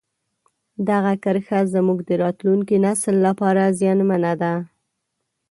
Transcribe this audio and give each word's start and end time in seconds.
دغه 0.89 1.11
کرښه 1.23 1.59
زموږ 1.73 1.99
د 2.09 2.11
راتلونکي 2.23 2.75
نسل 2.85 3.15
لپاره 3.27 3.63
زیانمنه 3.79 4.33
ده. 4.41 4.53